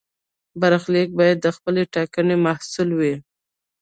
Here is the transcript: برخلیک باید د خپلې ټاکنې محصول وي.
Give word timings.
برخلیک 0.61 1.09
باید 1.19 1.37
د 1.41 1.47
خپلې 1.55 1.83
ټاکنې 1.93 2.35
محصول 2.45 2.89
وي. 2.99 3.15